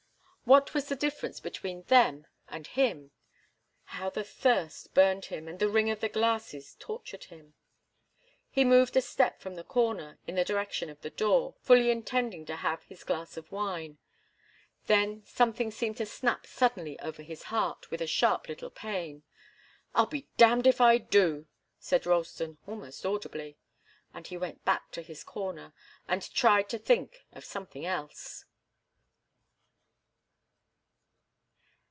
What 0.43 0.73
was 0.73 0.89
the 0.89 0.97
difference 0.97 1.39
between 1.39 1.83
them 1.83 2.27
and 2.49 2.67
him? 2.67 3.11
How 3.85 4.09
the 4.09 4.23
thirst 4.25 4.93
burned 4.93 5.25
him, 5.25 5.47
and 5.47 5.59
the 5.59 5.69
ring 5.69 5.89
of 5.89 6.01
the 6.01 6.09
glasses 6.09 6.75
tortured 6.77 7.25
him! 7.25 7.53
He 8.49 8.65
moved 8.65 8.97
a 8.97 9.01
step 9.01 9.39
from 9.39 9.55
the 9.55 9.63
corner, 9.63 10.19
in 10.27 10.35
the 10.35 10.43
direction 10.43 10.89
of 10.89 10.99
the 11.01 11.09
door, 11.09 11.55
fully 11.61 11.89
intending 11.89 12.45
to 12.47 12.57
have 12.57 12.83
his 12.83 13.05
glass 13.05 13.37
of 13.37 13.49
wine. 13.49 13.97
Then 14.87 15.23
something 15.25 15.71
seemed 15.71 15.95
to 15.97 16.05
snap 16.05 16.45
suddenly 16.45 16.99
over 16.99 17.21
his 17.23 17.43
heart, 17.43 17.89
with 17.89 18.01
a 18.01 18.07
sharp 18.07 18.49
little 18.49 18.71
pain. 18.71 19.23
"I'll 19.95 20.05
be 20.05 20.27
damned 20.35 20.67
if 20.67 20.81
I 20.81 20.97
do," 20.97 21.47
said 21.79 22.05
Ralston, 22.05 22.57
almost 22.67 23.05
audibly. 23.05 23.55
And 24.13 24.27
he 24.27 24.35
went 24.35 24.65
back 24.65 24.91
to 24.93 25.01
his 25.01 25.23
corner, 25.23 25.71
and 26.09 26.29
tried 26.33 26.67
to 26.71 26.77
think 26.77 27.23
of 27.31 27.45
something 27.45 27.85
else. 27.85 28.43